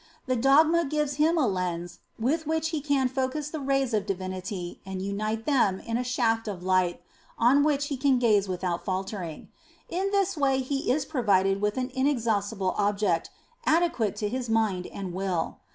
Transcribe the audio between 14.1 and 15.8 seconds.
to his mind and will.